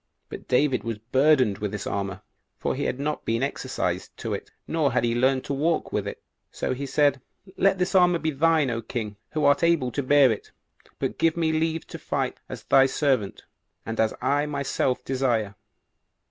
[0.29, 2.23] But David was burdened with his armor,
[2.57, 6.07] for he had not been exercised to it, nor had he learned to walk with
[6.07, 7.21] it; so he said,
[7.55, 10.49] "Let this armor be thine, O king, who art able to bear it;
[10.97, 13.43] but give me leave to fight as thy servant,
[13.85, 15.53] and as I myself desire."